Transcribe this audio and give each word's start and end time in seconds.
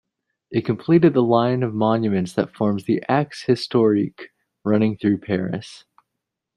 It 0.49 0.65
completed 0.65 1.13
the 1.13 1.21
line 1.21 1.61
of 1.61 1.75
monuments 1.75 2.33
that 2.33 2.55
forms 2.55 2.85
the 2.85 3.03
"Axe 3.07 3.43
historique" 3.45 4.29
running 4.63 4.97
through 4.97 5.19
Paris. 5.19 5.85